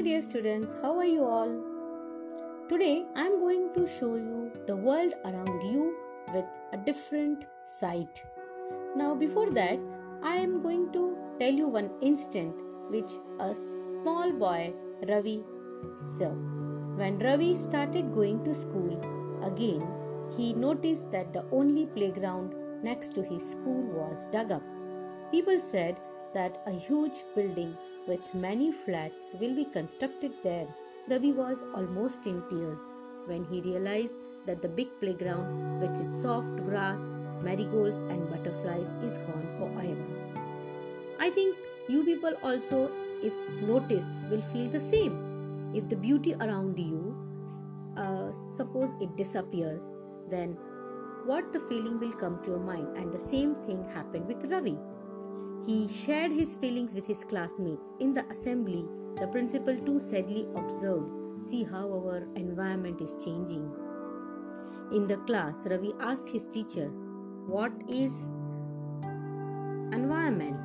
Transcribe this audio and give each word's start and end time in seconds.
dear 0.00 0.20
students, 0.22 0.76
how 0.80 0.96
are 0.96 1.04
you 1.04 1.24
all? 1.24 1.52
Today 2.68 3.04
I 3.16 3.22
am 3.22 3.40
going 3.40 3.74
to 3.74 3.84
show 3.84 4.14
you 4.14 4.52
the 4.68 4.76
world 4.76 5.12
around 5.24 5.72
you 5.72 5.96
with 6.32 6.44
a 6.72 6.76
different 6.76 7.44
sight. 7.64 8.22
Now, 8.96 9.16
before 9.16 9.50
that, 9.50 9.80
I 10.22 10.36
am 10.36 10.62
going 10.62 10.92
to 10.92 11.16
tell 11.40 11.52
you 11.52 11.66
one 11.66 11.90
instant 12.00 12.54
which 12.90 13.10
a 13.40 13.52
small 13.56 14.30
boy 14.30 14.72
Ravi 15.08 15.42
saw. 15.98 16.30
When 17.00 17.18
Ravi 17.18 17.56
started 17.56 18.14
going 18.14 18.44
to 18.44 18.54
school 18.54 19.00
again, 19.42 19.84
he 20.36 20.52
noticed 20.52 21.10
that 21.10 21.32
the 21.32 21.44
only 21.50 21.86
playground 21.86 22.54
next 22.84 23.16
to 23.16 23.22
his 23.24 23.50
school 23.50 23.82
was 24.00 24.26
dug 24.30 24.52
up. 24.52 24.62
People 25.32 25.58
said 25.58 25.96
that 26.34 26.62
a 26.66 26.72
huge 26.72 27.24
building 27.34 27.76
with 28.06 28.34
many 28.34 28.72
flats 28.72 29.34
will 29.40 29.54
be 29.54 29.64
constructed 29.64 30.32
there. 30.42 30.66
Ravi 31.08 31.32
was 31.32 31.64
almost 31.74 32.26
in 32.26 32.42
tears 32.48 32.92
when 33.26 33.44
he 33.44 33.60
realized 33.60 34.14
that 34.46 34.62
the 34.62 34.68
big 34.68 34.88
playground 35.00 35.80
with 35.80 36.00
its 36.00 36.20
soft 36.20 36.54
grass, 36.64 37.10
marigolds, 37.42 37.98
and 37.98 38.28
butterflies 38.30 38.92
is 39.04 39.18
gone 39.18 39.46
forever. 39.58 40.06
I 41.20 41.30
think 41.30 41.56
you 41.88 42.04
people 42.04 42.34
also, 42.42 42.90
if 43.22 43.32
noticed, 43.62 44.10
will 44.30 44.42
feel 44.42 44.68
the 44.68 44.80
same. 44.80 45.72
If 45.74 45.88
the 45.88 45.96
beauty 45.96 46.34
around 46.34 46.78
you, 46.78 47.16
uh, 47.96 48.32
suppose 48.32 48.94
it 49.00 49.16
disappears, 49.16 49.92
then 50.30 50.56
what 51.24 51.52
the 51.52 51.60
feeling 51.60 52.00
will 52.00 52.12
come 52.12 52.42
to 52.42 52.50
your 52.50 52.60
mind? 52.60 52.96
And 52.96 53.12
the 53.12 53.18
same 53.18 53.54
thing 53.66 53.84
happened 53.84 54.26
with 54.26 54.44
Ravi. 54.50 54.76
He 55.66 55.88
shared 55.88 56.32
his 56.32 56.54
feelings 56.54 56.94
with 56.94 57.06
his 57.06 57.24
classmates. 57.24 57.92
In 58.00 58.14
the 58.14 58.28
assembly, 58.30 58.84
the 59.20 59.28
principal 59.28 59.76
too 59.76 60.00
sadly 60.00 60.46
observed 60.56 61.22
See 61.42 61.64
how 61.64 61.86
our 61.92 62.22
environment 62.36 63.00
is 63.00 63.16
changing. 63.24 63.68
In 64.92 65.08
the 65.08 65.16
class, 65.28 65.66
Ravi 65.66 65.92
asked 66.00 66.28
his 66.28 66.46
teacher, 66.46 66.86
What 67.46 67.72
is 67.88 68.30
environment? 69.92 70.56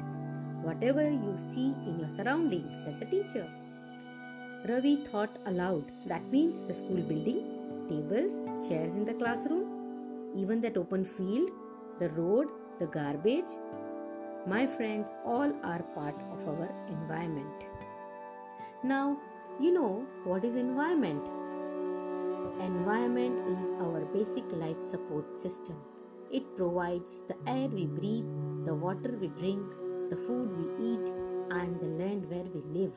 Whatever 0.61 1.09
you 1.09 1.33
see 1.35 1.73
in 1.87 1.97
your 1.99 2.09
surroundings, 2.09 2.83
said 2.83 2.99
the 2.99 3.07
teacher. 3.07 3.49
Ravi 4.69 4.97
thought 4.97 5.39
aloud. 5.47 5.91
That 6.05 6.31
means 6.31 6.61
the 6.61 6.75
school 6.75 7.01
building, 7.01 7.41
tables, 7.89 8.43
chairs 8.67 8.93
in 8.93 9.03
the 9.03 9.15
classroom, 9.15 10.33
even 10.37 10.61
that 10.61 10.77
open 10.77 11.03
field, 11.03 11.49
the 11.97 12.09
road, 12.09 12.49
the 12.79 12.85
garbage, 12.85 13.49
my 14.47 14.65
friends, 14.65 15.13
all 15.25 15.51
are 15.63 15.83
part 15.93 16.15
of 16.31 16.47
our 16.47 16.73
environment. 16.87 17.67
Now, 18.81 19.17
you 19.59 19.73
know 19.73 20.05
what 20.23 20.45
is 20.45 20.55
environment? 20.55 21.27
Environment 22.61 23.59
is 23.59 23.73
our 23.73 24.05
basic 24.05 24.45
life 24.53 24.81
support 24.81 25.35
system. 25.35 25.75
It 26.31 26.55
provides 26.55 27.23
the 27.27 27.35
air 27.45 27.67
we 27.67 27.87
breathe, 27.87 28.29
the 28.63 28.73
water 28.73 29.17
we 29.19 29.27
drink, 29.27 29.65
the 30.09 30.15
food 30.15 30.49
we 30.57 30.93
eat, 30.93 31.09
and 31.51 31.77
the 31.81 32.03
land 32.03 32.29
where 32.29 32.45
we 32.45 32.61
live. 32.79 32.95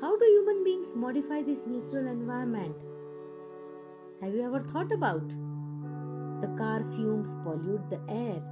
How 0.00 0.16
do 0.16 0.24
human 0.24 0.64
beings 0.64 0.94
modify 0.94 1.42
this 1.42 1.66
natural 1.66 2.06
environment? 2.06 2.76
Have 4.22 4.34
you 4.34 4.42
ever 4.42 4.60
thought 4.60 4.90
about? 4.90 5.28
The 6.40 6.54
car 6.56 6.82
fumes 6.94 7.34
pollute 7.42 7.90
the 7.90 8.00
air 8.08 8.42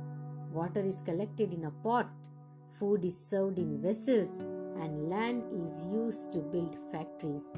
Water 0.56 0.80
is 0.80 1.02
collected 1.02 1.52
in 1.52 1.66
a 1.66 1.70
pot, 1.70 2.08
food 2.70 3.04
is 3.04 3.14
served 3.14 3.58
in 3.58 3.82
vessels, 3.82 4.38
and 4.80 5.10
land 5.10 5.42
is 5.62 5.86
used 5.92 6.32
to 6.32 6.38
build 6.38 6.78
factories. 6.90 7.54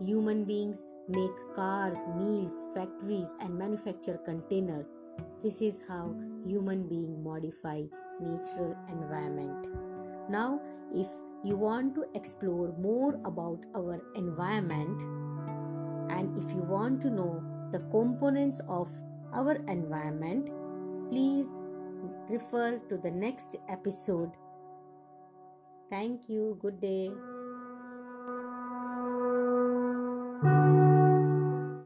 Human 0.00 0.44
beings 0.44 0.84
make 1.08 1.36
cars, 1.56 1.98
meals, 2.16 2.64
factories, 2.72 3.34
and 3.40 3.58
manufacture 3.58 4.20
containers. 4.24 5.00
This 5.42 5.60
is 5.60 5.80
how 5.88 6.14
human 6.46 6.86
beings 6.86 7.18
modify 7.18 7.82
natural 8.20 8.76
environment. 8.90 9.66
Now, 10.30 10.60
if 10.94 11.08
you 11.42 11.56
want 11.56 11.96
to 11.96 12.04
explore 12.14 12.72
more 12.78 13.20
about 13.24 13.66
our 13.74 14.00
environment 14.14 15.02
and 16.12 16.30
if 16.38 16.52
you 16.52 16.62
want 16.62 17.02
to 17.02 17.10
know 17.10 17.42
the 17.72 17.80
components 17.90 18.60
of 18.68 18.88
our 19.34 19.56
environment, 19.66 20.48
please 21.10 21.60
refer 22.28 22.78
to 22.88 22.96
the 22.96 23.10
next 23.10 23.56
episode. 23.68 24.32
Thank 25.90 26.28
you. 26.28 26.58
Good 26.60 26.80
day. 26.80 27.10